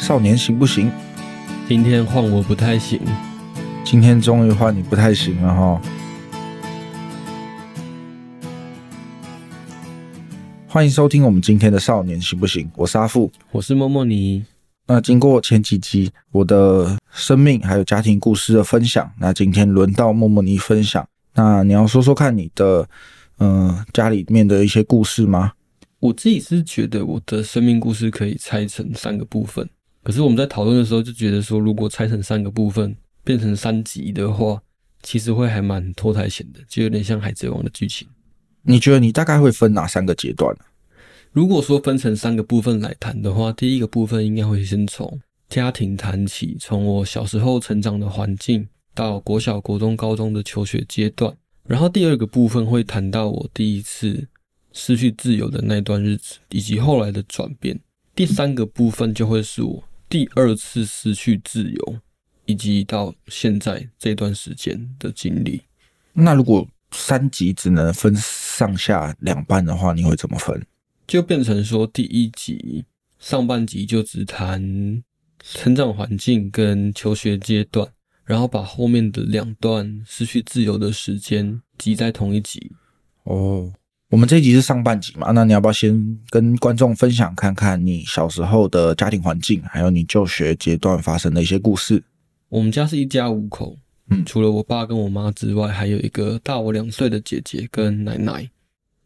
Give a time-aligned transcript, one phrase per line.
[0.00, 0.90] 少年行不行？
[1.68, 2.98] 今天换我不太行，
[3.84, 5.82] 今天终于换你不太行了哈。
[10.66, 12.68] 欢迎收听我们今天的少年行不行？
[12.74, 13.30] 我是阿富。
[13.52, 14.42] 我是默默尼。
[14.86, 21.06] 那经过前几集我的生命还有家庭故事的分享，那今天轮到默默尼分享。
[21.34, 22.88] 那你要说说看你的
[23.38, 25.52] 嗯家里面的一些故事吗？
[26.00, 29.68] 我自己是觉得我的生命故事可以拆成三个部分，
[30.10, 34.60] 可是我们在讨论的时候就觉得说，如果拆成三个部分变成三集的话，
[35.04, 38.08] 其实会还蛮拖台前的，就有点像海贼王的剧情。
[38.62, 40.64] 你觉得你大概会分哪三个阶段呢？
[41.30, 51.32] 如果说分成三个部分来谈的话，第一个部分应该会先从家庭谈起，从我小时候成长的环境到国小、国中、高中的求学阶段，
[51.68, 54.26] 然后第二个部分会谈到我第一次。
[54.72, 57.80] 失去自由的那段日子，以及后来的转变。
[58.14, 61.98] 第三个部分就会是我第二次失去自由，
[62.44, 65.62] 以及到现在这段时间的经历。
[66.12, 70.66] 那如果三集只能分上下两半的话，你会怎么分？
[71.06, 72.84] 就变成说，第一集
[73.20, 75.00] 上半集就只谈
[75.38, 77.88] 成长环境跟求学阶段，
[78.24, 82.72] 然后把后面的两段失去自由的时间集在同一集。
[83.22, 83.72] 哦。
[84.10, 85.30] 我们这一集是上半集嘛？
[85.30, 92.02] 那你要不要先跟观众分享看看你小时候的家庭环境，还有你就学阶段发生的一些故事？
[92.48, 98.50] 我们家是一家五口，嗯，除了我爸跟我妈之外，还有一个大我两岁的姐姐跟奶奶。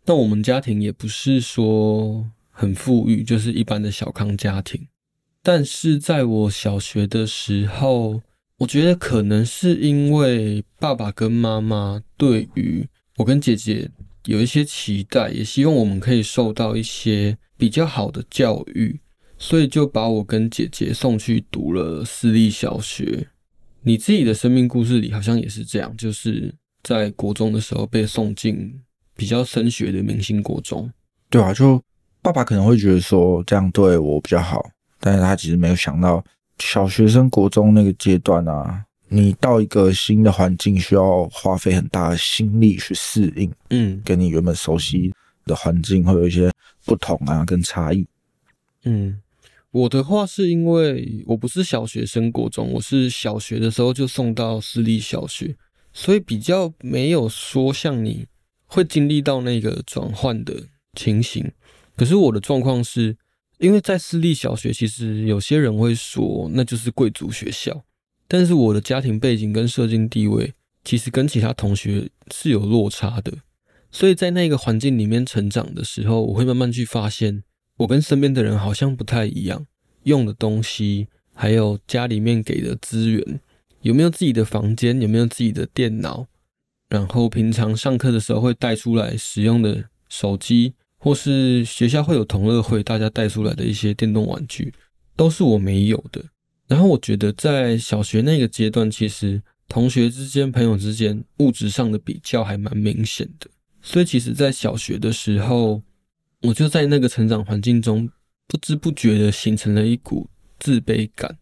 [0.06, 4.88] 那我们家庭也不是说很富裕，就是一般的小康家庭。
[5.42, 8.22] 但是在我小学的时候，
[8.56, 12.88] 我觉得可能是因为爸爸跟妈妈对于
[13.19, 13.91] 我跟姐姐。
[14.27, 19.00] 有一些期待，也希望我们可以受到一些比较好的教育，
[19.39, 23.28] 所以就把我跟姐姐送去读了私立小学。
[23.82, 28.81] 你自己的生命故事里好像也是这样，就是在国中的时候被送进
[29.15, 30.91] 比较升学的明星国中。
[31.28, 31.82] 对啊，就
[32.22, 34.65] 爸爸可能会觉得说这样对我比较好，
[35.00, 36.25] 但是他其实没有想到
[36.59, 38.82] 小学生国中那个阶段啊。
[39.14, 45.12] 你到一个新的环境，需要花费很大的心力去适应，嗯，跟你原本熟悉
[45.44, 46.50] 的环境会有一些
[46.84, 48.04] 不同啊，跟差异。
[48.82, 49.20] 嗯，
[49.70, 55.54] 我的话是因为我不是小学生国中，我是小学的时候就送到私立小学，
[55.92, 58.26] 所以比较没有说像你
[58.66, 60.66] 会经历到那个转换的
[60.98, 61.52] 情形。
[61.96, 63.16] 可是我的状况是，
[63.58, 67.84] 因为在私立小学，其实有些人会说那就是贵族学校。
[68.27, 70.55] 但是我的家庭背景跟社经地位，
[70.85, 73.33] 其实跟其他同学是有落差的，
[73.91, 77.43] 所以在那个环境里面成长的时候，我会慢慢去发现，
[77.79, 79.67] 我跟身边的人好像不太一样，
[80.05, 83.41] 用的东西，还有家里面给的资源，
[83.83, 86.27] 有没有自己的房间，有没有自己的电脑，
[86.89, 94.73] 然后平常上课的时候会带出来使用的手机，或是学校会有同乐会，大家带出来的一些电动玩具，
[95.15, 96.25] 都是我没有的。
[96.66, 103.48] 然后我觉得，在小学那个阶段，其实同学之间、朋友之间物质上的比较还蛮明显的。
[103.82, 105.82] 所以，其实，在小学的时候，
[106.41, 108.08] 我就在那个成长环境中，
[108.48, 111.36] 不知不觉的形成了一股自卑感。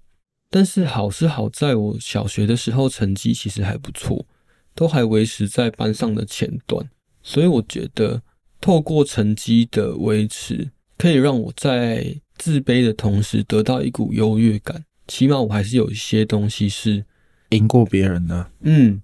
[0.51, 4.27] 但是，好是好在我小学的时候成绩其实还不错，
[4.75, 6.91] 都还维持在班上的前段。
[7.23, 8.21] 所以，我觉得
[8.61, 14.85] 透过成绩的维持，可以让我在自卑的同时得到一股优越感。
[15.07, 17.05] 起码我还是有一些东西是
[17.51, 19.01] 赢过别人的，嗯，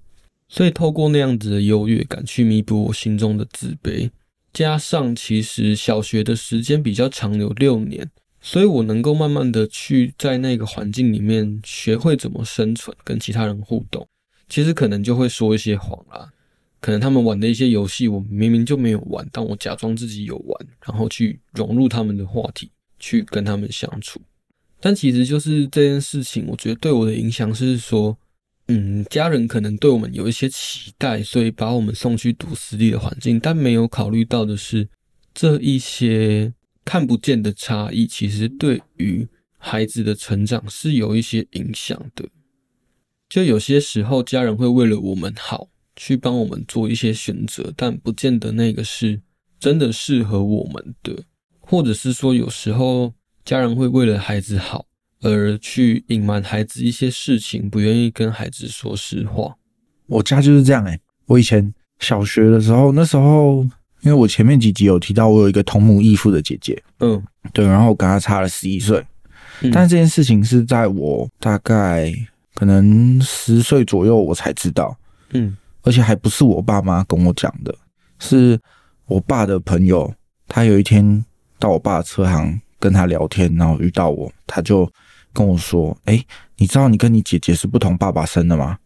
[0.49, 4.11] 所以透过那样子的优越感去弥补我心中的自卑，
[4.53, 8.11] 加上其实小学的时间比较长，有六年，
[8.41, 14.07] 所以我能够慢慢的去在那个环境里面学会怎么生存，跟其他人互动。
[14.49, 16.33] 其实可能就会说一些谎啦，
[16.81, 24.19] 可能他们玩的一些游戏，我明明就没有玩，但我假装自己有玩，然后去融入他们的话题，去跟他们相处。
[24.81, 28.17] 但其实就是这件事情，我觉得对我的影响是说，
[28.69, 34.89] 嗯，家人可能对我们有一些期待，所以把我们送去读私立的环境，但没有考虑到的是，
[35.35, 36.55] 这一些
[36.85, 39.27] 看不见的差异，其实对于
[39.59, 42.25] 孩子的成长是有一些影响的。
[43.29, 49.21] 就有些时候，家人会为了我们好，去帮我们做一些选择，但不见得那个是
[49.59, 51.25] 真的适合我们的，
[51.59, 53.13] 或者是说有时候。
[53.49, 54.85] 家人会为了孩子好
[55.23, 59.57] 而去隐瞒孩子一些事情，不愿意跟孩子说实话。
[60.07, 61.01] 我家就是这样哎。
[61.25, 63.63] 我以前小学的时候，那时候
[64.03, 67.23] 因为我前面几集有提到，我有一个同母异父的姐姐，嗯，
[67.55, 69.03] 对，然后我跟她差了十一岁。
[69.63, 72.13] 嗯但是这件事情是在我大概
[72.55, 74.95] 可能十岁左右我才知道，
[75.31, 77.75] 嗯而且还不是我爸妈跟我讲的，
[78.19, 78.61] 是
[79.07, 80.13] 我爸的朋友，
[80.47, 81.25] 他有一天
[81.59, 84.91] 到我爸的车行跟他聊天，然后遇到我，他就
[85.33, 86.25] 跟我说：“哎、
[86.57, 88.79] 你知道你跟你姐姐是不同爸爸生的吗？”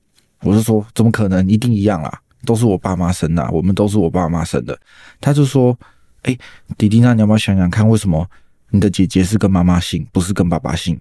[0.42, 1.48] 我就说：“怎么可能？
[1.48, 4.78] 一定一样啦，都是我爸妈生的啊、我们都是我爸妈生的。”
[5.20, 5.78] 他就说
[6.22, 6.36] ：“哎、
[6.76, 8.28] 弟弟，那你要不要想想看，为什么
[8.70, 10.98] 你的姐姐是跟妈妈姓，不是跟爸爸姓？”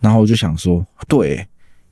[0.00, 1.46] 然后我就想说：“对、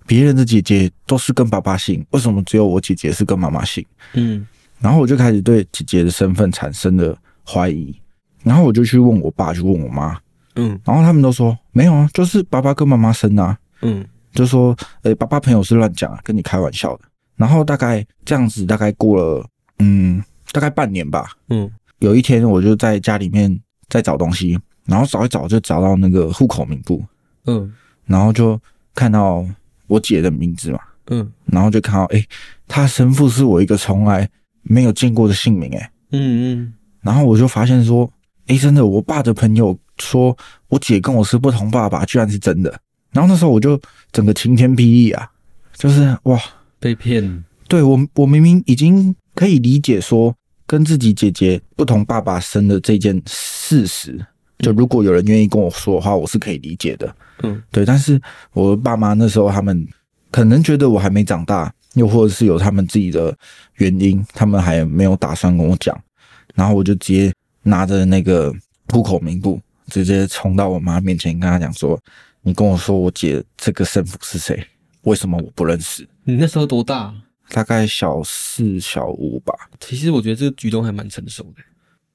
[0.07, 4.47] 别人的姐姐都是跟爸爸姓，为什么只有我姐姐是跟妈妈姓？”嗯
[4.81, 7.17] 然后我就开始对姐姐的身份产生了
[7.47, 7.99] 怀疑，
[8.43, 10.21] 然后我就去问我爸，去问我妈，
[10.57, 10.79] 嗯。
[10.85, 14.05] 然后他们都说没有啊，就是爸爸跟妈妈生的、啊，嗯。
[14.33, 17.05] 就说诶、爸爸朋友是乱讲啊，跟你开玩笑的。
[17.37, 19.47] 然后大概这样子，大概过了
[19.79, 20.23] 嗯，
[20.53, 21.31] 大概半年吧。
[21.49, 21.71] 嗯。
[22.01, 27.05] 有一天我就在家里面在找东西，然后找一找就找到那个户口名簿，
[27.47, 27.73] 嗯。
[28.07, 28.61] 然后就
[28.95, 29.45] 看到
[29.87, 30.81] 我姐的名字嘛，
[31.11, 31.33] 嗯。
[31.47, 32.27] 然后就看到诶、
[32.67, 34.29] 她生父是我一个从来
[34.63, 36.75] 没有见过的姓名诶、嗯嗯。
[37.03, 38.11] 然后我就发现说，
[38.49, 40.37] 诶，真的，我爸的朋友说
[40.69, 42.75] 我姐跟我是不同爸爸，居然是真的。
[43.13, 43.81] 然后那时候我就
[44.11, 45.31] 整个晴天霹雳啊，
[45.75, 46.41] 就是哇，
[46.81, 50.35] 被骗，对我我明明已经可以理解说
[50.67, 54.19] 跟自己姐姐不同爸爸生的这件事实，
[54.59, 57.15] 就如果有人愿意跟我说的话，我是可以理解的。
[57.43, 58.21] 嗯对，但是
[58.53, 59.87] 我爸妈那时候他们
[60.31, 63.37] 可能觉得我还没长大，又或者是有他们自己的
[63.77, 65.97] 原因，他们还没有打算跟我讲，
[66.55, 67.33] 然后我就直接
[67.63, 68.53] 拿着那个
[68.89, 69.61] 户口名簿，
[70.03, 72.01] 直接冲到我妈面前，跟她讲说
[72.43, 74.67] ：“你跟我说我姐这个生父是谁？
[75.03, 77.15] 为什么我不认识你那时候多大？？”
[77.51, 81.63] 大概小四、小五吧，其实我觉得这个举动还蛮成熟的。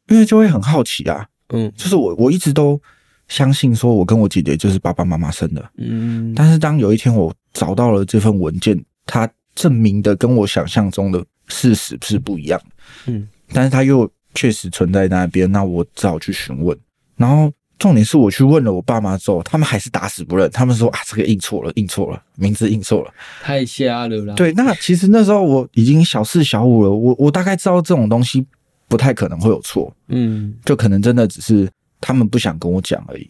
[0.08, 2.82] 因为就会很好奇啊，嗯就是我我一直都
[3.28, 12.76] 相信说我跟我姐姐就是爸爸妈妈生的，嗯但是当有一天我找到了这份文件，它证明的跟我想象中的事实是不一样的，
[13.06, 16.76] 嗯但是它又确实存在那边，那我只好去询问。
[17.16, 23.14] 然后重点是我去问了我爸妈之后，他们还是打死不认，他们说啊这个印错了，印错了，名字印错了。
[23.42, 28.46] 太瞎了啦。，对，那其实那时候我已经小四小五了，我我大概知道这种东西
[28.88, 31.68] 不太可能会有错，嗯就可能真的只是
[32.02, 33.30] 他们不想跟我讲而已。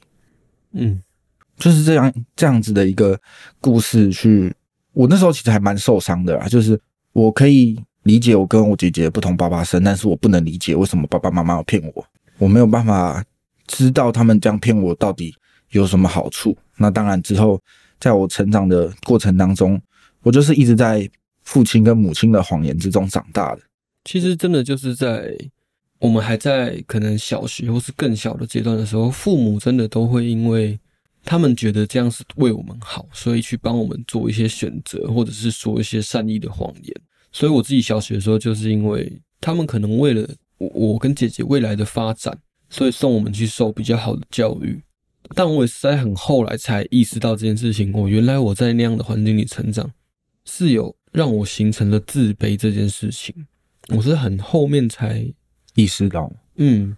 [0.74, 1.00] 嗯
[1.58, 3.20] 就是这样这样子的一个
[3.62, 4.52] 故事去，
[4.94, 6.80] 我那时候其实还蛮受伤的啦，就是
[7.12, 12.06] 我可以理解我跟我姐姐不同爸爸生，但是我不能理解为什么爸爸妈妈要骗我，
[12.38, 13.24] 我没有办法
[13.70, 15.34] 知道他们这样骗我到底
[15.70, 16.58] 有什么好处。
[16.76, 17.62] 那当然之后，
[18.00, 19.80] 在我成长的过程当中，
[20.24, 21.10] 我就是一直在
[21.44, 23.62] 父亲跟母亲的谎言之中长大的。
[24.06, 25.34] 其实真的就是在
[26.00, 30.80] 我们还在可能小学或是更小的阶段的时候，父母真的都会因为
[31.24, 37.02] 他们觉得这样是为我们好，所以去帮我们做一些选择，或者是说一些善意的谎言。
[37.32, 40.28] 所以我自己小学的时候，就是因为他们可能为了
[40.58, 42.36] 我跟姐姐未来的发展，
[42.70, 44.82] 所以送我们去受比较好的教育。
[45.36, 49.92] 但我也是在很后来才意识到这件事情，我原来我在那样的环境里成长，
[50.46, 53.36] 是有让我形成了自卑这件事情。
[53.90, 55.32] 我是很后面才
[55.76, 56.96] 意识到，嗯，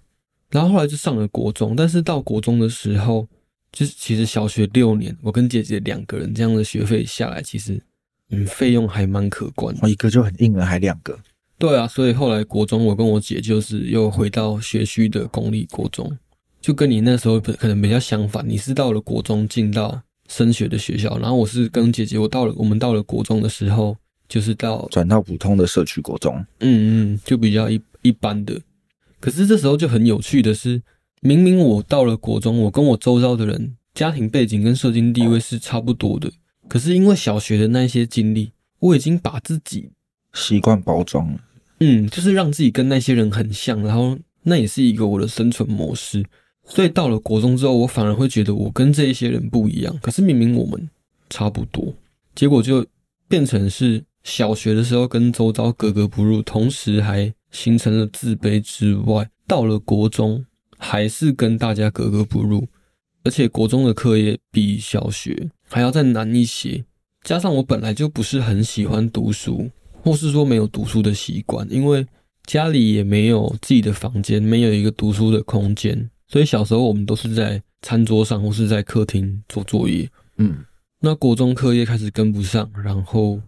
[0.50, 3.28] 然后后来就上了国中，但是到国中的时候，
[3.72, 7.82] 就是其实小学六年，我跟姐姐两个人这样的学费下来，其实
[8.30, 9.82] 嗯费用还蛮可观的。
[9.84, 11.18] 我一个就很硬了，还两个，
[11.62, 16.18] 对啊，所以后来国中我跟我姐就是又回到学区的公立国中，
[16.60, 23.96] 就跟你那时候可能比较相反，你是到了国中进到升学的学校，然后我是跟姐姐，我到了我们到了国中的时候，
[24.28, 26.44] 就是到转到普通的社区国中。
[26.62, 28.60] 嗯嗯，就比较一一般的。
[29.20, 30.82] 可是这时候就很有趣的是，
[31.22, 36.32] 明明我到了国中，我跟我周遭的人家庭背景跟社经地位是差不多的，
[36.68, 39.92] 可是因为小学的那些经历，我已经把自己
[40.34, 41.40] 习惯包装了，
[41.84, 46.24] 嗯，就是让自己跟那些人很像，然后那也是一个我的生存模式。
[46.64, 50.88] 所以到了国中之后，我反而会觉得我跟这一些人不一样，可是明明我们
[51.28, 51.92] 差不多，
[52.36, 52.86] 结果就
[53.28, 60.46] 变成是小学的时候跟周遭格格不入，同时还形成了自卑之外，到了国中
[60.78, 62.68] 还是跟大家格格不入，
[63.24, 66.86] 而且国中的课业比小学还要再难一些，
[67.24, 69.72] 加上我本来就不是很喜欢读书，
[70.04, 72.06] 或是说没有读书的习惯，因为
[72.46, 80.10] 家里也没有自己的房间，没有一个读书的空间，所以小时候我们都是在餐桌上或是在客厅做作业。
[80.38, 80.66] 嗯，
[81.00, 83.40] 那国中课业开始跟不上，然后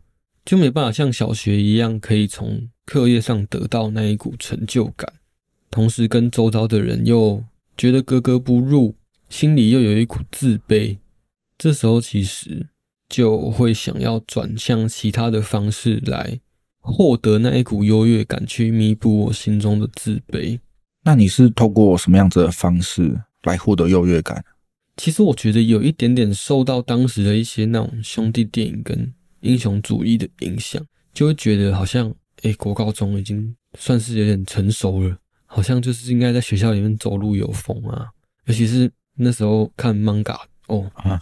[0.46, 5.12] 就没办法像小学一样，可以从课业上得到那一股成就感，
[5.72, 7.44] 同时跟周遭的人又
[7.76, 8.96] 觉得格格不入，
[9.30, 10.98] 心里又有一股自卑，
[11.58, 12.68] 这时候其实
[13.14, 16.40] 就会想要转向其他的方式来
[16.80, 20.60] 获得那一股优越感，去弥补我心中的自卑。
[21.04, 24.44] 那你是透过什么样子的方式来获得优越感？
[24.98, 35.16] 其实我觉得有一点点受到当时的一些那种兄弟电影跟英雄主义的影响，就会觉得好像，诶，国高中已经算是有点成熟了，
[35.46, 38.10] 好像就是应该在学校里面走路有风啊。
[38.46, 41.22] 尤其是那时候看 manga 哦，啊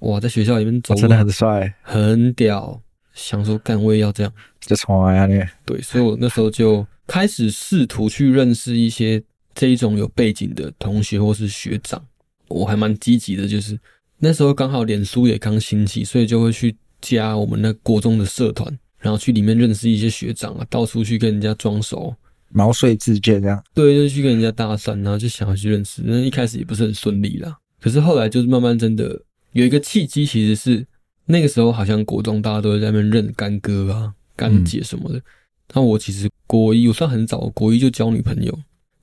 [0.00, 2.80] 哇，在学校里面走路真的很帅，很屌，
[3.12, 4.32] 想说干我也要这样。
[4.60, 9.22] 就从来啊你，对，所以我那时候就开始试图去认识一些
[9.54, 12.02] 这一种有背景的同学或是学长。
[12.48, 13.78] 我还蛮积极的，就是
[14.18, 22.14] 那时候刚好脸书也刚兴起，所以就会去加我们那国中的社团，然后去里面认识一些学长啊，到处去跟人家装熟，
[22.48, 23.62] 毛遂自荐这样。
[23.72, 26.02] 对，就去跟人家搭讪，然后就想要去认识。
[26.04, 29.20] 那一开始也不是很顺利啦，可是后来就是慢慢真的
[29.52, 30.86] 有一个契机，其实是
[31.26, 35.20] 那个时候好像国中大家都会在那边认干哥啊、干姐什么的。
[35.72, 38.58] 那、我其实国一我算很早，国一就交女朋友。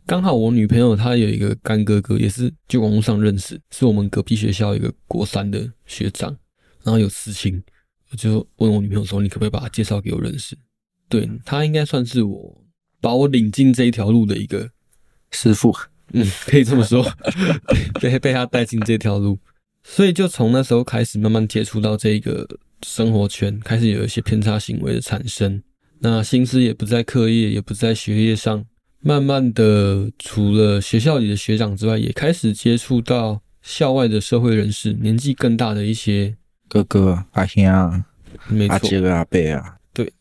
[0.05, 6.29] 刚好我女朋友她有一个干哥哥，也是就网络上认识，是我们隔壁学校一个国三的学长，
[6.83, 7.61] 然后有私情，
[8.11, 10.57] 我就问我女朋友说：“你可不可以把他介绍给我认识？”
[11.09, 12.63] 对他应该算是我
[12.99, 14.69] 把我领进这一条路的一个，
[15.31, 15.73] 师傅，
[16.13, 17.05] 嗯，可以这么说，
[18.01, 19.37] 被被他带进这条路，
[19.89, 22.45] 所以就从那时候开始慢慢接触到这个
[22.83, 25.63] 生活圈，开始有一些偏差行为的产生，
[25.99, 28.63] 那心思也不在课业，也不在学业上。
[28.99, 36.35] 慢慢的，除了学校里的学长之外，也开始接触到校外的社会人士，年纪更大的一些，
[36.67, 38.05] 哥哥、阿兄啊、
[38.49, 39.77] 没错，阿杰、阿贝啊。
[39.93, 40.11] 对。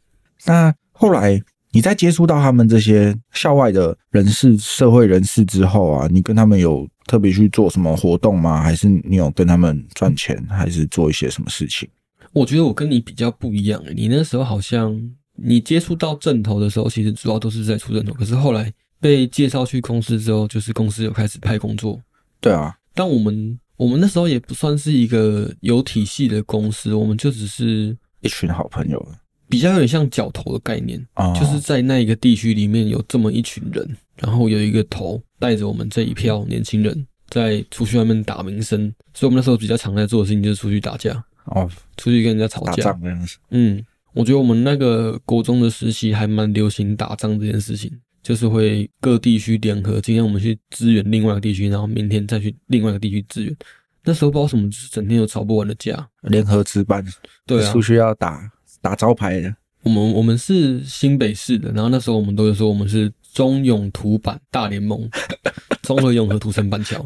[0.45, 1.43] 那后来
[1.73, 8.63] 你在接触到他们这些校外的人士、社会人士之后啊，你跟他们有特别去做什么活动吗？
[8.63, 11.89] 还是你有跟他们赚钱，还是做一些什么事情？
[12.33, 22.01] 我觉得我跟你比较不一样欸，你那时候好像你接触到正头的时候，其实主要都是在出正头，可是后来被介绍去公司之后，就是公司有开始派工作，
[22.41, 29.07] 对啊，但我们我们那时候也不算是一个有体系的公司，我们就只是一群好朋友。
[29.49, 41.13] 比较有点像角头的概念，啊，就是在那一个地区里面有这么一群人，然后有一个头带着我们这一票年轻人在出去外面打名声，所以我们那时候比较常在做的事情就是出去打架，
[41.47, 42.85] 哦出去跟人家吵打架。
[42.85, 43.37] 仗这样子。
[43.51, 47.91] 嗯，我觉得我们那个国中的时期还蛮流行打仗这件事情，
[48.23, 53.57] 就是会各地区联合，今天我们去支援另外一个地区，然后明天再去另外一个地区支援。
[54.05, 56.09] 那时候不知道什么，就是整天有吵不完的架。
[56.23, 57.05] 联合值班，
[57.45, 58.49] 对啊出，去要打
[58.81, 65.07] 打招牌的，我们我们是新北市的，然后那时候我们都是说我们是中永图版大联盟，
[65.85, 66.99] 中和永和土城板桥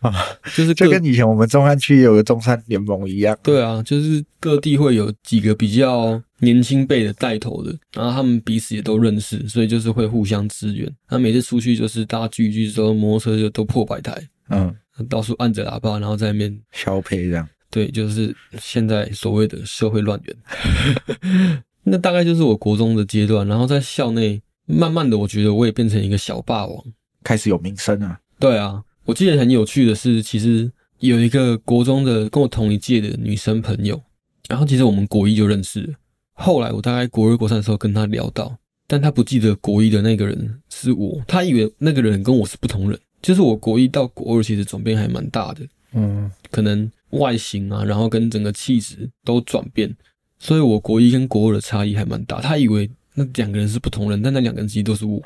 [0.00, 0.12] 啊，
[0.56, 3.38] 就是就跟以前我们中山区有个中山联盟一样。
[3.44, 10.92] 对啊，就是各地会有几个比较年轻辈的带头的，然后他们彼此也都认识，所以就是会互相支援。
[11.08, 14.20] 那每次出去就是大家聚一聚之后，摩托车就都破百台，
[14.50, 14.74] 嗯，
[15.08, 17.48] 到处按着喇叭，然后在那边消配这样。
[17.70, 21.62] 对，就是现在所谓的社会乱源。
[21.84, 26.84] 那大概就是我国中的阶段，然后在校内慢慢的，我觉得我也变成一个小霸王。
[27.24, 30.70] 开始有名声啊，对啊，我记得很有趣的是，其实
[31.00, 34.00] 有一个国中的跟我同一届的女生朋友，
[34.48, 35.94] 然后其实我们国一就认识了。
[36.34, 38.56] 后来我大概国二、国三的时候跟她聊到，
[38.86, 42.98] 但她不记得国一的那个人是我，她以为那个人跟我是不同人。
[43.20, 49.92] 就是我国一到国二其实转变还蛮大的，嗯，可能外形啊，然后跟整个气质都转变，
[50.38, 52.40] 所以我国一跟国二的差异还蛮大。
[52.40, 55.20] 她以为那两个人是不同人，但那两个人其实都是我，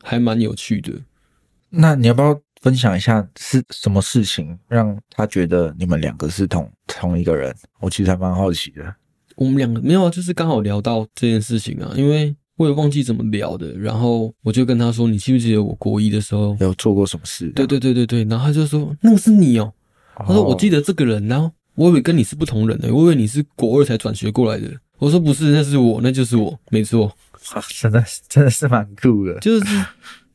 [0.00, 0.92] 还蛮有趣的。
[1.68, 7.52] 那你要不要分享一下是什么事情让他觉得你们两个是同同一个人？
[7.80, 8.94] 我其实还蛮好奇的。
[9.36, 17.48] 我们两个没有啊，就是刚好聊到这件事情啊，因为我也忘记怎么聊的，然后我就跟他说：“你记不记得我国一的时候？”有做过什么事？
[17.50, 19.72] 对对对对对，然后他就说：“那个是你哦。”
[20.16, 24.68] 哦，他说：“我记得这个人。”然后我以为跟你是不同人的、我以为你是国二才转学过来的。
[25.02, 27.12] 我说：“不是，那是我，那就是我，没错。
[27.52, 29.36] 啊真的真的是蛮酷的”。
[29.42, 29.66] 就是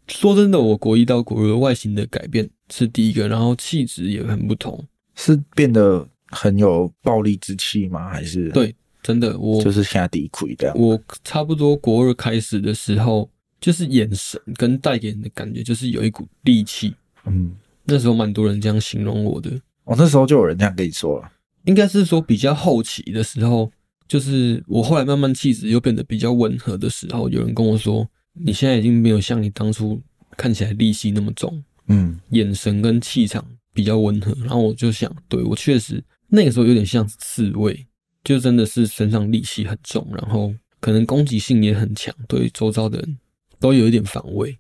[0.10, 4.86] 说真的，我国一到国二外形的改变是第一个，然后气质也很不同。
[5.16, 8.10] 是变得很有暴力之气吗？
[8.10, 10.78] 还是对，真的，我就是现在第亏这样？
[10.78, 13.30] 我差不多国二开始的时候，
[13.62, 16.94] 就是眼神跟带给人的感觉，就是有一股戾气。
[17.26, 17.56] 嗯，
[17.86, 19.50] 那时候蛮多人这样形容我的，
[19.86, 21.32] 哦、那时候就有人这样跟你说了。
[21.64, 23.72] 应该是说比较后期的时候，
[24.08, 30.02] 就是我后来慢慢气质又变得比较温和的时候，有人跟我说，你现在已经没有像你当初
[30.38, 34.34] 看起来戾气那么重，嗯，眼神跟气场比较温和。
[34.40, 37.86] 然后我就想，对我确实那个时候有点像刺猬，
[38.24, 43.18] 就真的是身上戾气很重，然后可能攻击性也很强，对周遭的人
[43.60, 44.58] 都有一点防卫。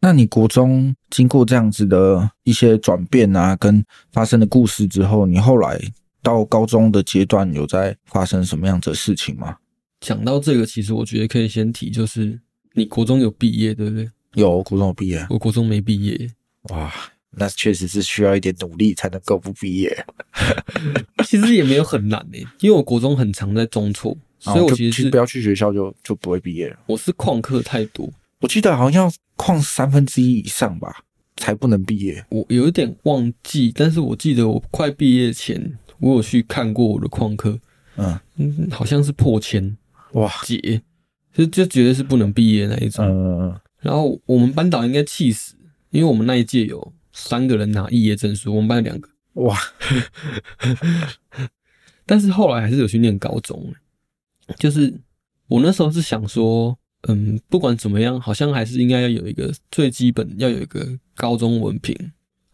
[0.00, 5.80] 那你国中经过这样子的一些转变啊，跟发生的故事之后，你后来
[6.22, 9.56] 到高中的阶段有在发生什么样子的事情吗？
[10.00, 12.40] 讲到这个，其实我觉得可以先提，就是
[12.74, 14.08] 你国中有毕业，对不对？
[14.34, 16.30] 有国中有毕业，我国中没毕业。
[16.70, 16.92] 哇，
[17.32, 20.06] 那确实是需要一点努力才能够不毕业。
[21.26, 26.76] 其实也没有很难诶，因为我国中很常在中辍，所以我其实是不要去学校就就不会毕业了。
[26.86, 28.10] 我是旷课太多，
[28.40, 31.04] 我记得好像要旷三分之一以上吧，
[31.36, 32.24] 才不能毕业。
[32.30, 37.58] 我有一点忘记，但是我记得我快毕业前，我有去看过我的旷课，
[37.96, 39.78] 嗯嗯，好像是破千
[40.12, 40.82] 哇，姐，
[41.32, 43.06] 就就绝对是不能毕业那一种。
[43.06, 45.56] 嗯然后我们班导应该气死，
[45.90, 49.08] 因为我们那一届有三个人拿毕业证书，我们班有两个。
[49.34, 49.58] 哇，
[52.06, 53.74] 但是后来还是有去念高中，
[54.56, 54.94] 就是
[55.48, 56.78] 我那时候是想说，
[57.08, 61.96] 嗯，不管怎么样，好像还是应该要有一个最基本要有一个高中文凭。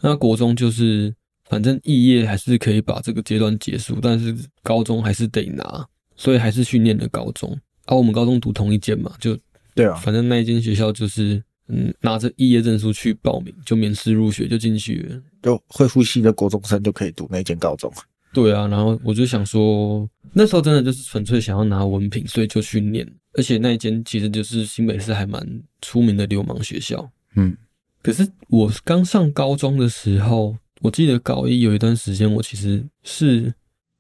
[0.01, 1.15] 那国中就是
[1.49, 5.87] 反正肄业还是可以把这个阶段结束，但是高中还是得拿，
[6.17, 7.51] 所以还是去念的高中。
[7.87, 9.39] 啊、我们高中读同一间嘛，就
[9.75, 15.23] 对啊，反正那一间学校就是，嗯，拿着肄业证书去报名，就免试入学就进去了。
[15.43, 17.91] 就会呼吸的国中生就可以读那间高中。
[18.35, 23.11] 对啊，然后我就想说，那时候真的就是纯粹想要拿文凭，所以就去念。
[23.33, 25.41] 而且那一间其实就是新北市还蛮
[25.81, 27.09] 出名的流氓学校。
[27.37, 27.57] 嗯，
[28.03, 33.53] 可是我刚上高中的时候，我记得高一有一段时间，我其实是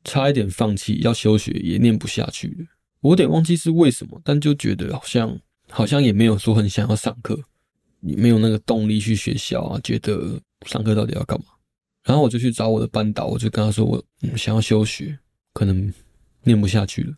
[0.04, 2.66] 差一点放弃，要休学也念不下去了。
[3.00, 5.38] 我有点忘记是为什么，但就觉得好像
[5.70, 7.38] 好像也没有说很想要上课，
[8.02, 11.46] 也没有那个动力去学校啊，觉得上课到底要干嘛？
[12.04, 14.02] 然后我就去找我的班导，我就跟他说我、
[14.36, 15.18] 想要休学，
[15.52, 15.92] 可能
[16.44, 17.12] 念不下去了。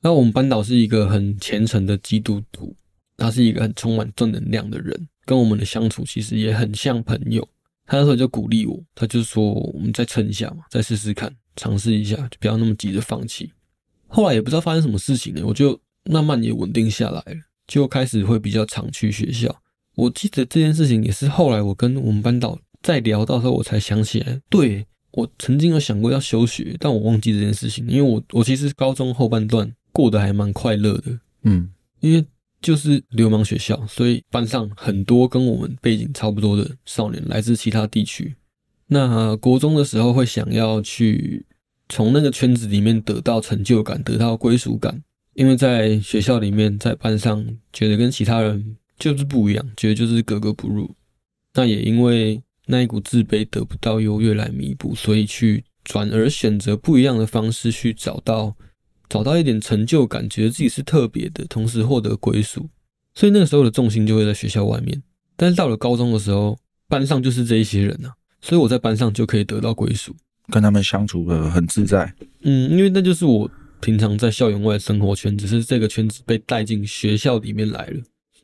[0.00, 2.76] 那我们班导是一个很虔诚的基督徒，
[3.16, 7.48] 他是一个很充满正能量的人，跟我们的相处其实也很像朋友。
[7.88, 13.50] 他那时候就鼓励我，他就说我们再撑一下嘛，再试试看，尝试一下，就不要那么急着放弃。
[14.06, 19.62] 后来也不知道发生什么事情呢，我就慢慢也稳定下来了，就开始会比较常去学校。
[19.94, 31.70] 我记得这件事情也是后来我跟我们班导在聊到时候，我才想起来，对我曾经有想过要休学，但我忘记这件事情，因为我我其实高中后半段过得还蛮快乐的，嗯，
[32.00, 32.24] 因为
[32.60, 38.34] 就是流氓学校，所以班上很多跟我们背景差不多的少年来自其他地区。
[38.86, 41.44] 那国中的时候会想要去
[41.88, 45.02] 从那个圈子里面得到成就感，得到归属感，
[45.34, 50.94] 因为在学校里面，在班上觉得跟其他人就是不一样，觉得就是格格不入。
[51.54, 58.56] 那也因为那一股自卑得不到优越来弥补，所以去转而选择不一样的方式去找到
[59.08, 62.68] 找到一点成就感，觉得自己是特别的，同时获得归属。
[63.14, 65.02] 所以那个时候的重心就会在学校外面。
[65.36, 70.14] 但是到了高中的时候，班上就是这一些人啊，所以我在班上就可以得到归属。
[70.52, 72.12] 跟他们相处的很自在。
[72.42, 78.00] 嗯，因为那就是我平常在校园外的生活圈，只是这个圈子被带进学校里面来了。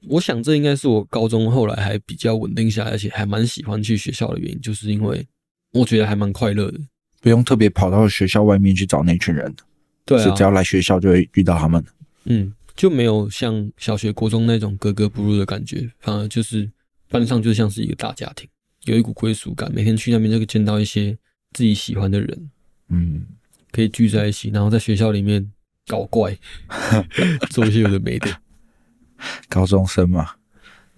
[0.08, 5.26] 我想这应该是我高中后来还比较稳定下来，而且还蛮喜欢去学校的原因，就是因为
[5.72, 6.78] 我觉得还蛮快乐的。
[7.22, 9.54] 不用特别跑到学校外面去找那群人，
[10.04, 11.84] 对啊是只，要来学校就会遇到他们。
[12.24, 16.70] 嗯，就没有像小学、国中那种格格不入的感觉，反而就是
[17.08, 18.48] 班上就像是一个大家庭，
[18.84, 19.70] 有一股归属感。
[19.72, 21.16] 每天去那边就可以见到一些
[21.52, 22.50] 自己喜欢的人，
[22.88, 23.24] 嗯，
[23.70, 25.50] 可以聚在一起，然后在学校里面
[25.86, 26.36] 搞怪，
[27.50, 28.28] 做一些有的没的。
[29.48, 30.30] 高中生嘛。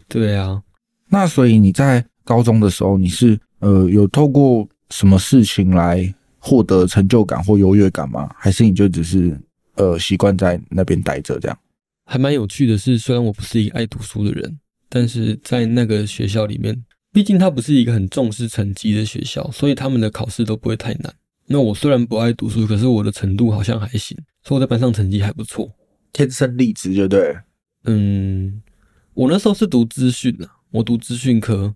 [0.09, 0.63] 对啊，
[1.09, 6.15] 那所以你在高中的时候，你是呃有透过什么事情来
[6.47, 8.33] 获得成就感或优越感吗？
[8.39, 9.37] 还是你就只是
[9.75, 11.59] 呃习惯在那边待着这样？
[12.05, 14.57] 还蛮有趣的是，虽然我不是一个爱读书的人，
[14.89, 21.13] 但是在那个学校里面，毕竟它不是一个很重视成绩的学校，所以他们的考试都不会太难。
[21.47, 25.69] 那我虽然不爱读书，可是我的程度好像还行，所以我在班上成绩还不错。
[26.13, 27.37] 天生丽质就对。
[27.87, 28.63] 嗯，
[29.15, 31.75] 我那时候是读资讯啊，我读资讯科。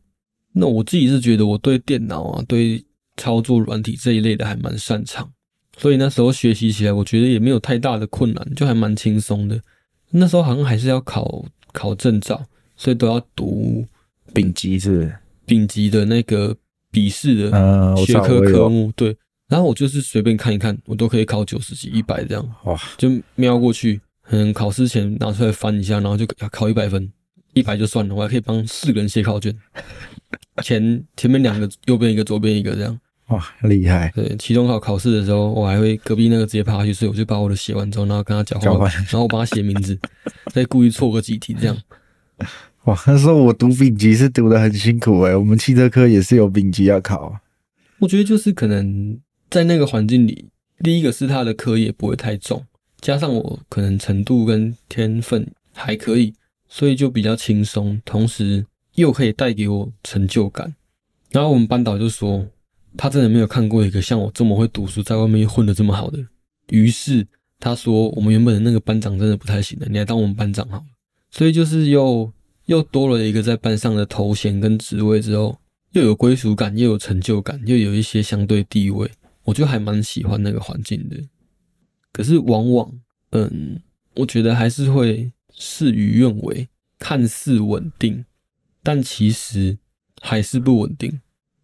[0.53, 2.85] 那我自己是觉得我对电脑啊、对
[3.21, 5.31] 操作软体这一类的还蛮擅长，
[5.77, 9.61] 所以那时候学习起来，我觉得也没有太大的困难，就还蛮轻松的。
[10.09, 12.43] 那时候好像还是要考考证照，
[12.77, 13.87] 所以都要读
[14.33, 16.57] 丙级是丙级的那个
[16.91, 18.91] 笔试的学科科目。
[18.97, 19.15] 对，
[19.49, 22.55] 然后我就是随便看一看，我都可以考九十几、一百这样。
[22.65, 27.13] 哇，就瞄过去，嗯，考试前拿出来翻一下，然后就考一百分，
[27.53, 29.55] 一百就算了，我还可以帮四个人写考卷，
[30.63, 32.99] 前前面两个，右边一个，左边一个，这样
[33.31, 34.13] 哇，厉害！
[34.15, 39.99] 对，期中考考试的时候，我还会隔壁那个直接趴下去睡，我就把我的写完之后，然后跟他交换，交然后我帮他写名字，
[40.53, 41.77] 再故意错个几题这样。
[42.85, 47.41] 哇，那时候我读丙级是读的很辛苦诶、我们汽车科也是有丙级要考啊。
[47.99, 50.47] 我觉得就是可能在那个环境里，
[50.83, 52.65] 第一个是他的课业不会太重，
[53.01, 56.35] 加上我可能程度跟天分还可以，
[56.69, 60.75] 所以就比较轻松，同时又可以带给我成就感。
[61.31, 62.47] 然后我们班导就说，
[62.97, 66.19] 他真的没有看过一个像我这么会读书，在外面混的这么好的。
[66.69, 67.27] 于是
[67.59, 70.85] 他说，我们原本的那个班长真的不太行的，你来当我们班长好了。
[71.31, 72.33] 所以就是又
[72.67, 75.59] 又多了一个在班上的头衔跟职位之后，
[75.93, 79.11] 又有归属感，又有成就感，又有一些相对地位，
[79.45, 81.17] 我就还蛮喜欢那个环境的。
[82.13, 82.93] 可是往往，
[83.31, 83.81] 嗯，
[84.17, 88.25] 我觉得还是会事与愿违，看似稳定，
[88.83, 89.79] 但其实
[90.21, 91.21] 还是不稳定。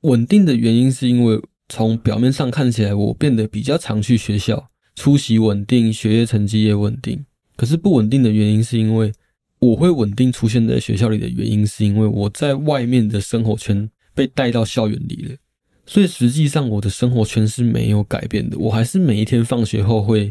[0.07, 7.25] 稳定的原因是因为从表面上看起来，我变得比较常去学校，出席稳定，学业成绩也稳定。
[7.57, 9.13] 可是不稳定的原因是因为
[9.59, 15.35] 我会稳定出现在学校里的原因，是因为我在外面的生活圈被带到校园里了。
[15.87, 20.31] 所以实际上我的生活圈是没有改变的，我还是每一天放学后会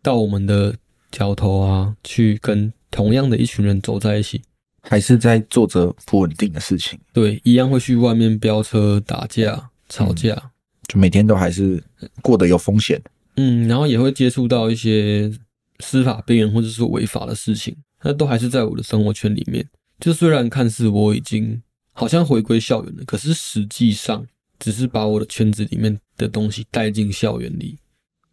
[0.00, 0.76] 到我们的
[1.10, 4.42] 桥头啊，去跟同样的一群人走在一起。
[4.88, 10.34] 还是在做着不稳定的事情，对，一样会去外面飙车、打架、吵架，
[10.86, 11.82] 就每天都还是
[12.22, 13.00] 过得有风险。
[13.36, 15.30] 嗯，然后也会接触到一些
[15.80, 19.64] 司法边缘或者是违法的事情，那都还是在我的生活圈里面。
[20.00, 24.26] 就虽然看似我已经好像回归校园了，可是实际上
[24.58, 27.76] 只是把我的圈子里面的东西带进校园里，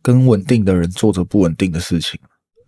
[0.01, 2.19] 跟稳定的人做着不稳定的事情，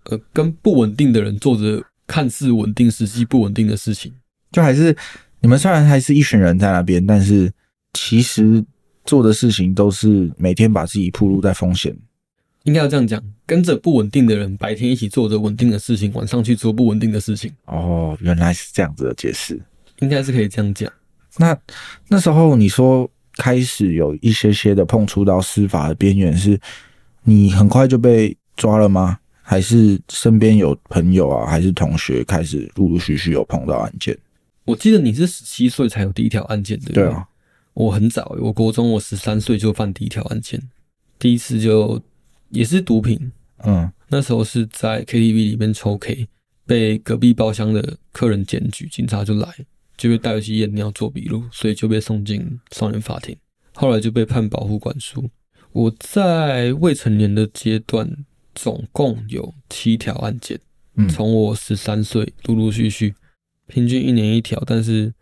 [0.03, 4.11] 呃，跟不稳定的人做着看似稳定、实际不稳定的事情。
[4.51, 4.95] 就还是
[5.41, 7.51] 你们虽然还是一群人在那边，但是
[7.93, 8.63] 其实
[9.05, 11.95] 做的事情都是每天把自己暴露在风险。
[12.63, 19.61] 应该要这样讲，跟着不稳定的人，白天一起做着稳定的事情，晚上去做不稳定的事情，哦，原来是这样子的解释。
[19.99, 20.91] 应该是可以这样讲。
[21.37, 21.57] 那
[22.09, 26.59] 那时候你说开始有一些些的碰触到司法的边缘，是
[27.23, 29.19] 你很快就被抓了吗？
[29.49, 34.17] 还是身边有朋友啊，还是同学开始陆陆续续有碰到案件？
[34.65, 37.03] 我记得你是十七岁才有第一条案件，对不对？
[37.05, 37.25] 对啊，
[37.73, 40.61] 我很早，我国中我十三岁就犯第一条案件，
[41.17, 42.01] 第一次就
[42.49, 43.31] 也是毒品，
[43.63, 46.27] 嗯，那时候是在 KTV 里面抽 K，
[46.65, 49.47] 被隔壁包厢的客人检举，警察就来，
[49.95, 53.33] 就被带回去验尿做笔录，所以就被送进少年法庭，
[53.73, 55.29] 后来就被判保护管束。
[55.71, 58.09] 我在未成年的阶段，
[58.57, 60.59] 总共有七条案件，
[60.95, 63.13] 嗯从我十三岁陆陆续续，
[63.67, 65.13] 平均一年一条，但是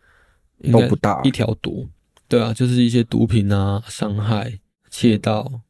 [0.60, 1.86] 应该都不大一条多。
[2.30, 5.62] 对啊，就是一些毒品啊、伤害、窃盗，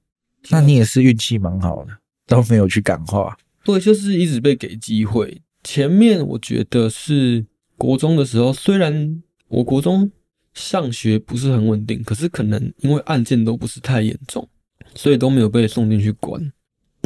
[0.51, 1.97] 那你也是运气蛮好的，
[2.28, 3.36] 都没有去感化。
[3.63, 5.41] 对，就是一直被给机会。
[5.63, 7.43] 前面我觉得是
[7.78, 10.12] 国中的时候，虽然我国中
[10.54, 14.47] 上学不是很稳定，可是可能因为案件都不是太严重，
[14.93, 16.51] 所以都没有被送进去关。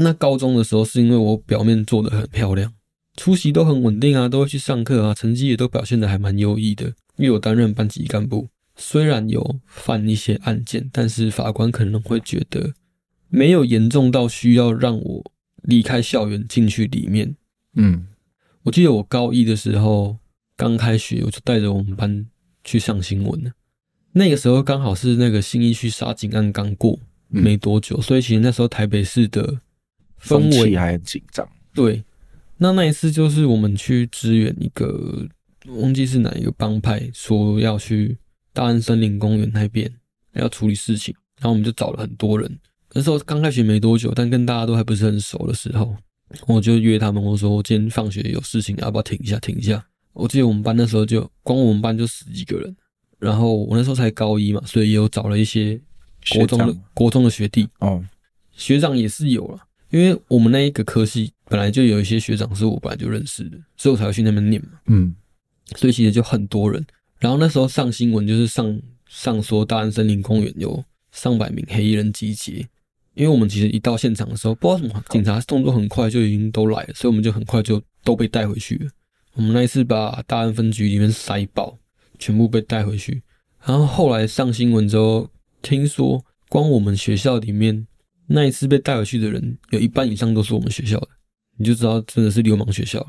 [0.01, 2.73] 那高中的时候，是因为我表面做的很漂亮，
[3.15, 6.93] 出席都很稳定啊，都会去上课啊，成绩也都表现的还蛮优异的。
[7.17, 12.73] 因为我担任班级干部，虽然有犯一些案件，但是法官可能会觉得
[13.27, 15.31] 没有严重到需要让我
[15.63, 17.35] 离开校园进去里面。
[17.75, 18.07] 嗯，
[18.63, 20.17] 我记得我高一的时候
[20.55, 22.25] 刚开学，我就带着我们班
[22.63, 23.51] 去上新闻了。
[24.13, 26.97] 那个时候刚好是那个新一区杀警案刚过
[27.31, 29.59] 嗯没多久，所以其实那时候台北市的
[30.21, 31.47] 氛围还很紧张。
[31.73, 32.03] 对。
[32.57, 35.25] 那那一次就是我们去支援一个
[35.67, 38.17] 忘记是哪一个帮派，说要去
[38.51, 39.89] 大安森林公园那边
[40.33, 42.59] 要处理事情，然后我们就找了很多人。
[42.93, 45.95] 那时候刚开学没多久，但跟大家都还不是很熟的时候，
[46.47, 49.39] 我就约他们，我说我今天放学有事情，要不要停一下？
[49.39, 49.85] 停一下。
[50.11, 52.75] 我记得我们班那时候就光我们班就十几个人，
[53.19, 55.79] 然后我那时候才高一嘛，所以也有找了一些
[56.35, 58.03] 国中的国中的学弟，哦，
[58.51, 65.15] 学长也是有了，因为我们那一个科系本来就有一些学长是我本来就认识的，所以我才会去那边念嘛，嗯，
[65.75, 66.85] 所以其实就很多人。
[67.19, 72.65] 然后那时候上新闻就是上上说大安森林公园有上百名黑衣人集结，
[73.13, 78.89] 因为我们其实一到现场的时候，不知道为什么警察动作很快就已经都来了，所以我们就很快就都被带回去了。
[79.33, 81.77] 我们那一次把大安分局里面塞爆，
[82.17, 83.21] 全部被带回去。
[83.65, 85.29] 然后后来上新闻之后，
[85.61, 87.85] 听说光我们学校里面
[88.31, 91.07] 那一次被带回去的人，有一半以上都是我们学校的，
[91.57, 93.03] 你就知道真的是流氓学校。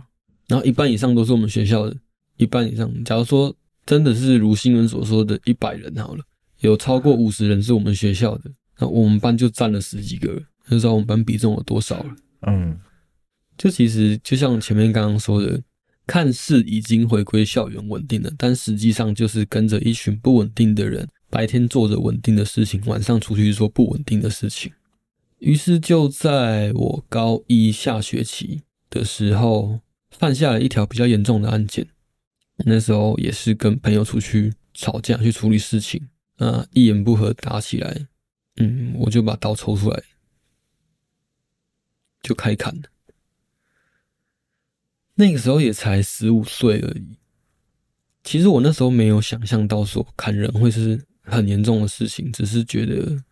[0.49, 1.95] 然后一半以上都是我们学校的，
[2.39, 3.55] 一半以上，假如说
[3.85, 6.25] 真的是如新闻所说的一百人好了，
[6.61, 12.17] 有超过五十人是我们学校的，那我们班就占了十几个人，就知道我们班比重有多少了。
[12.47, 12.79] 嗯，
[13.59, 15.61] 就其实就像前面刚刚说的，
[16.07, 24.73] 看似已经回归校园稳定了，但实际上就是跟着一群不稳定的人，白天做着稳定的事情，晚上出去做不稳定的事情。
[25.41, 31.89] 于是就在我高一下学期的时候，犯下了一条比较严重的案件。
[32.67, 38.07] 那时候也是跟朋友出去吵架，去处理事情，那一言不合打起来，
[38.57, 40.03] 嗯，我就把刀抽出来，
[42.23, 42.83] 就开砍。
[45.15, 47.17] 那个时候也才十五岁而已。
[48.23, 53.25] 其实我那时候没有想象到说砍人会是很严重的事情，只是觉得。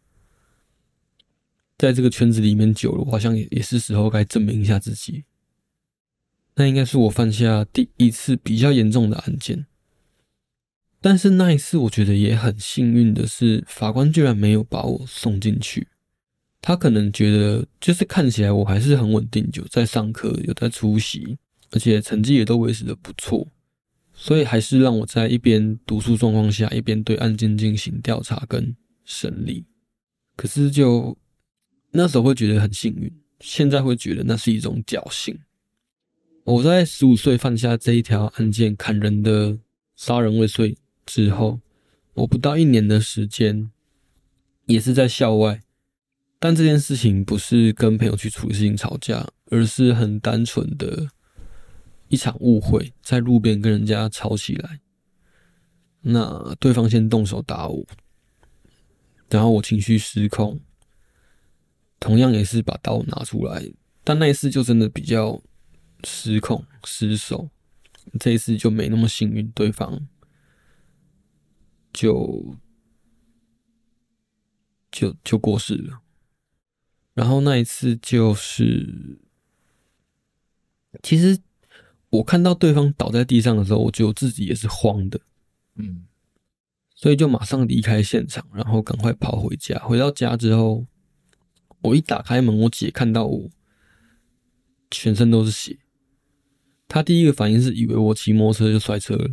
[1.78, 5.24] 在这个圈子里面久了，我好像也也是时候该证明一下自己。
[6.56, 9.64] 那应该是我犯下第一次比较严重的案件，
[11.00, 15.86] 但是那一次我觉得也很幸运的是，法官居然没有把我送进去。
[16.60, 21.38] 他可能觉得就是看起来我还是很稳定，有在上课，有在出席，
[21.70, 23.46] 而且成绩也都维持的不错，
[24.12, 29.64] 所以还是让我在一边读书状况下，一边对案件进行调查跟审理。
[30.34, 31.16] 可是就。
[31.90, 35.38] 那时候会觉得很幸运，现在会觉得那是一种侥幸。
[36.44, 39.58] 我在十五岁犯下这一条案件砍人的
[39.96, 41.60] 杀人未遂之后，
[42.14, 43.70] 我不到一年的时间，
[44.66, 45.62] 也是在校外，
[46.38, 51.08] 但这件事情不是跟朋友去处理事情吵架，而是很单纯的
[52.08, 54.80] 一场误会，在路边跟人家吵起来，
[56.00, 57.86] 那对方先动手打我，
[59.28, 60.60] 然后我情绪失控。
[62.00, 63.72] 同样也是把刀拿出来，
[64.04, 65.42] 但那一次就真的比较
[66.04, 67.50] 失控失手，
[68.20, 70.06] 这一次就没那么幸运，对方
[71.92, 72.56] 就
[74.92, 76.00] 就就过世了。
[77.14, 79.18] 然后那一次就是，
[81.02, 81.36] 其实
[82.10, 85.20] 我看到对方倒在地上的时候，我觉得自己也是慌的，
[85.74, 86.06] 嗯，
[86.94, 89.76] 所以就马上离开现场，然后赶快跑回家。
[89.80, 90.86] 回到家之后。
[91.82, 93.48] 我一打开门，我姐看到我
[94.90, 95.78] 全身都是血，
[96.88, 99.28] 她第一个反应是以为我骑摩托车就摔车了，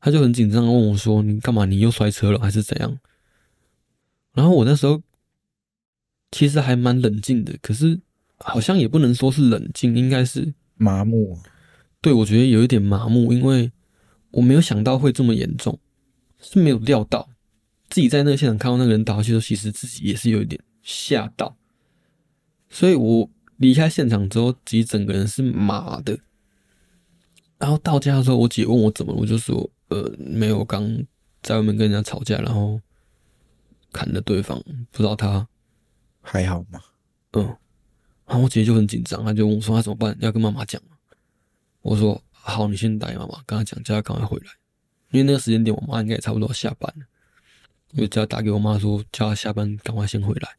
[0.00, 1.64] 她就很紧张问我说：“你干嘛？
[1.64, 2.98] 你又摔车了还是怎样？”
[4.34, 5.02] 然后我那时候
[6.30, 7.98] 其实还蛮冷静的，可是
[8.38, 11.38] 好像也不能说是冷静，应该是麻木。
[12.02, 13.72] 对，我觉得有一点麻木，因为
[14.32, 15.78] 我没有想到会这么严重，
[16.38, 17.30] 是没有料到
[17.88, 21.56] 自己在那个现场看到那个人倒下去的时候，其实自己也是有一点吓到。
[22.68, 26.18] 所以我离开现场之后，其实整个人是麻的。
[27.58, 30.86] 然后到家的时候，我姐问我怎么，我就说：“呃，没有，刚
[31.42, 32.78] 在外面跟人家吵架，然后
[33.92, 35.48] 砍了对方，不知道他
[36.20, 36.80] 还好吗？”
[37.32, 37.44] 嗯，
[38.26, 40.14] 然后我姐就很紧张，她就问我说：“她怎么办？
[40.20, 40.80] 要跟妈妈讲
[41.80, 44.50] 我说：“好，你先打给妈妈，跟她讲，叫她赶快回来。
[45.12, 47.06] 因为那个时间点，我妈应该也差不多下班了。
[47.92, 50.56] 我就叫她打给我妈说，叫她下班赶快先回来。”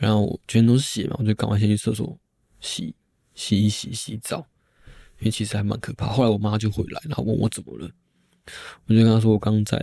[0.00, 2.18] 然后全都是血嘛，我就赶快先去厕所
[2.58, 2.94] 洗
[3.34, 4.38] 洗一洗洗澡，
[5.18, 6.06] 因为其实还蛮可怕。
[6.06, 7.90] 后来我妈就回来，然后问我怎么了，
[8.86, 9.78] 我就跟她说我刚在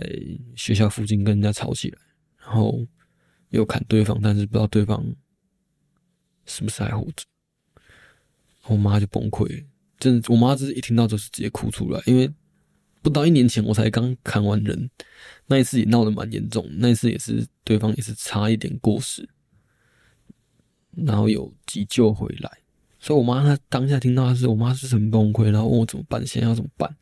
[0.56, 1.98] 学校附近跟人家吵起来，
[2.40, 2.84] 然后
[3.50, 5.06] 又砍对方，但是不知道对方
[6.46, 7.24] 是不是还活着。
[8.64, 9.64] 我妈就崩溃，
[10.00, 12.28] 真的，我妈就是一听到就是直接哭出来，因为
[13.02, 14.90] 不到一年前我才刚砍完人，
[15.46, 19.28] 那一次也闹得蛮严重，那一次也是对方也是差一点过世。
[21.06, 22.50] 然后有急救回来，
[22.98, 26.94] 所以我妈她当下听到的是我妈是很崩溃，然后问我怎么办，现在要怎么办。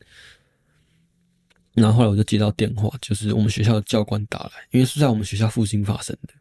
[1.73, 6.33] 然后后来我就接到电话，就是我们学校的教官打来，因为是在我们学校附近发生的。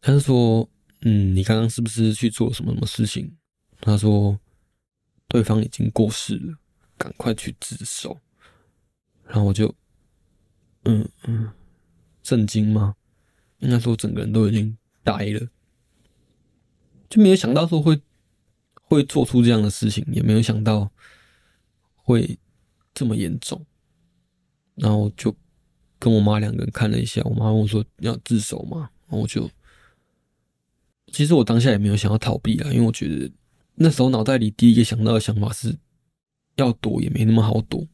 [0.00, 0.68] 他就说
[1.02, 3.36] ：“嗯，你刚刚是不是去做什么什么事情？”
[3.80, 4.38] 他说
[5.26, 6.54] ：“对方已经过世了，
[6.96, 8.18] 赶快去自首。”
[9.26, 9.72] 然后我就，
[10.84, 11.50] 嗯嗯，
[12.22, 12.94] 震惊吗？
[13.58, 15.48] 应该说整个人都已经呆了。
[17.12, 18.00] 就没有想到说会
[18.72, 20.90] 会做出这样的事情，也没有想到
[21.94, 22.38] 会
[22.94, 23.62] 这么严重。
[24.76, 25.36] 然后就
[25.98, 28.88] 跟我妈两个人看了一下，我妈问我说要自首吗？
[29.08, 29.46] 然后我就
[31.08, 33.30] 其实我当下也没有想要逃避啊，因为我觉得
[33.74, 35.76] 那时候脑袋里第一个想到的想法是
[36.56, 37.86] 要躲也没那么好躲，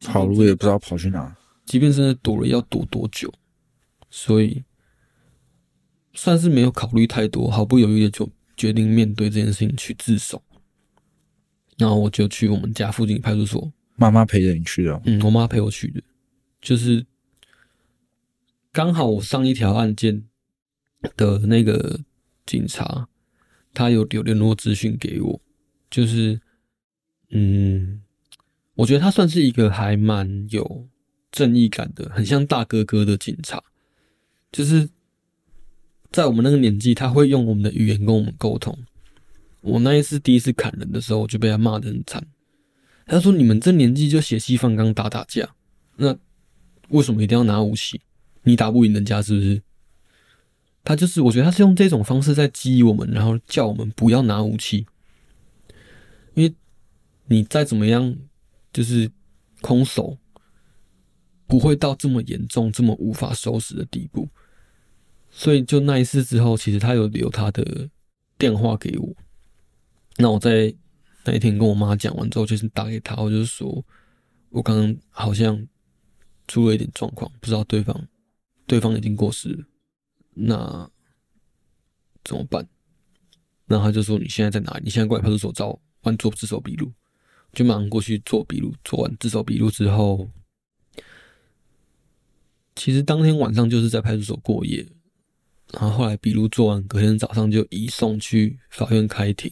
[0.00, 3.32] 跑路也不知道跑去哪，即便是躲了要躲多久，
[4.10, 4.62] 所以。
[6.14, 10.42] 算是没有考虑太多，毫不犹豫的就决定面对这件事情去自首。
[11.78, 15.00] 然后我就去我们家附近派出所，妈妈陪着你去的。
[15.04, 16.02] 嗯，我妈陪我去的，
[16.60, 17.04] 就是
[18.70, 20.22] 刚好我上一条案件
[21.16, 22.00] 的那个
[22.46, 23.08] 警察，
[23.72, 25.40] 他有留联络资讯给我，
[25.90, 26.40] 就是
[27.30, 28.02] 嗯，
[28.74, 30.86] 我觉得他算是一个还蛮有
[31.32, 33.60] 正义感的，很像大哥哥的警察，
[34.52, 34.88] 就是
[36.12, 38.76] 在我们那个年纪，他会用我们的语言跟我们沟通。
[39.62, 42.24] 我那一次第一次砍人的时候，我就被他骂得很惨。
[43.06, 45.48] 他说：“你们这年纪就血气方刚打打架，
[45.96, 46.16] 那
[46.88, 48.00] 为什么一定要拿武器？
[48.42, 49.62] 你打不赢人家是不是？”
[50.84, 54.84] 他就是，我觉得他是用这种方式在激我们，然后叫我们不要拿武器，
[56.34, 56.52] 因为
[57.26, 58.16] 你再怎么样，
[58.72, 59.10] 就是
[59.60, 60.18] 空手
[61.46, 64.28] 不会到这么严重、这么无法收拾的地步。
[65.34, 67.88] 所以就那一次之后，其实他有留他的
[68.38, 69.16] 电话给我。
[70.18, 70.72] 那我在
[71.24, 73.84] 那一天跟我妈讲完之后，就是打给他，我就是说，
[74.50, 75.66] 我刚刚好像
[76.46, 78.06] 出了一点状况，不知道对方
[78.66, 79.64] 对方已经过世了，
[80.34, 80.90] 那
[82.22, 82.68] 怎么办？
[83.66, 84.84] 然后他就说你现在在哪里？
[84.84, 86.92] 你现在过来派出所找我做自首笔录，
[87.54, 88.74] 就马上过去做笔录。
[88.84, 90.28] 做完自首笔录之后，
[92.76, 94.86] 其实当天晚上就是在派出所过夜，
[95.72, 99.50] 然后后来笔录做完，隔天早上就移送去法院开庭。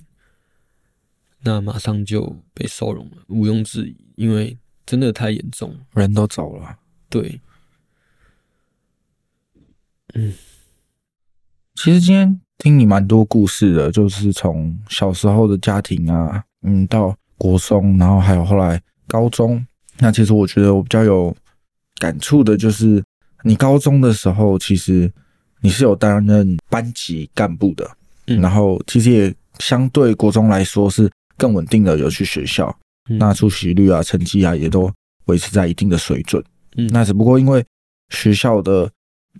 [1.42, 6.76] 那马上就被收容了，毋庸置疑，因为真的太严重，人都走了。
[7.08, 7.40] 对，
[10.12, 10.34] 嗯，
[11.76, 19.66] 其实今天听你蛮多故事的，就是从小时候的家庭啊，嗯，到国中，然后还有后来高中。
[19.98, 21.34] 那其实我觉得我比较有
[21.96, 23.02] 感触的，就是
[23.44, 25.10] 你高中的时候，其实
[25.60, 27.90] 你是有担任班级干部的，
[28.24, 31.10] 然后其实也相对国中来说是。
[31.40, 34.92] 更稳定的有去学校，那出席率啊、成绩啊也都
[35.24, 36.44] 维持在一定的水准。
[36.76, 37.64] 嗯，那只不过因为
[38.10, 38.90] 学校的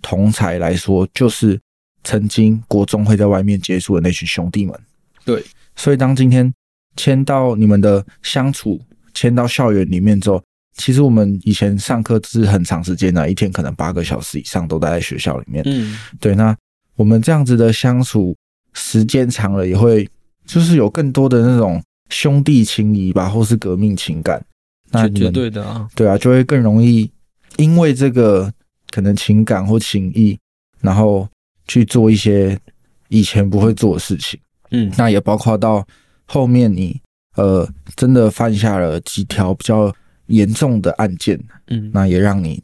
[0.01, 1.61] 同才来说，就是
[2.03, 4.75] 曾经国中会在外面接触的那群兄弟们。
[5.23, 6.51] 对，所以当今天
[6.95, 8.81] 迁到你们的相处，
[9.13, 10.43] 迁到校园里面之后，
[10.77, 15.63] 其实我们以前上课是很长时间的，一天可能八个小时以上都待在学校里面。
[15.65, 16.55] 嗯，对，那
[16.95, 18.35] 我们这样子的相处
[18.73, 20.09] 时间长了，也会
[20.45, 21.81] 就是有更多的那种。
[22.09, 24.45] 兄弟情谊吧，或是革命情感，
[24.89, 27.09] 那绝对的啊，对啊，就会更容易
[27.55, 28.51] 因为这个
[28.89, 30.37] 可能情感或情谊，
[30.81, 31.25] 然后
[31.69, 32.59] 去做一些
[33.07, 34.37] 以前不会做的事情。
[34.71, 35.87] 嗯，那也包括到
[36.25, 36.99] 后面你
[37.37, 39.95] 呃真的犯下了几条比较
[40.31, 42.63] 严重的案件，嗯，那也让你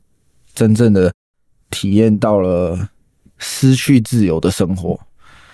[0.53, 1.13] 真正的
[1.69, 2.89] 体验到了
[3.37, 4.99] 失去自由的生活。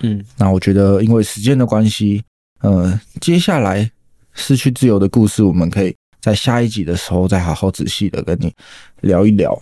[0.01, 2.23] 嗯，那我觉得因为时间的关系。
[2.61, 3.91] 呃，接下来
[4.31, 8.53] 失去自由的故事，我们可以在下一集的时候再好好仔细的跟你
[9.01, 9.61] 聊一聊。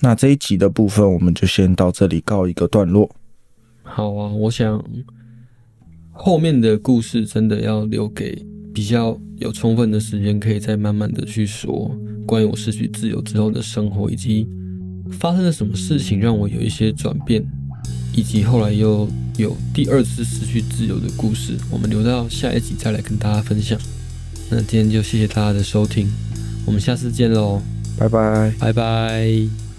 [0.00, 3.10] 那这一集的部分，我们就先到这里告一个段落。
[3.82, 4.84] 好啊，我想
[6.10, 11.90] 后面的故事真的要留给比较有充分的时间，可以再慢慢的去说
[12.26, 14.48] 关于我失去自由之后的生活，以及
[15.10, 17.44] 发生了什么事情让我有一些转变。
[18.14, 19.08] 以及后来又
[19.38, 23.80] 有第二次失去自由的故事，我们留到下一集再来跟大家分享。
[24.50, 26.06] 那今天就谢谢大家的收听，
[26.66, 27.62] 我们下次见喽，
[27.98, 29.71] 拜拜，拜拜。